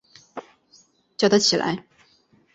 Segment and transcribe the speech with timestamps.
[1.15, 1.85] 叫他起来